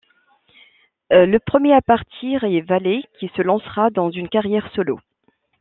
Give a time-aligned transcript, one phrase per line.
[1.11, 4.99] Le premier à partir est Valley, qui se lancera dans une carrière solo.